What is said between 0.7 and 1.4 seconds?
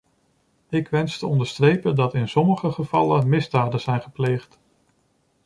wens te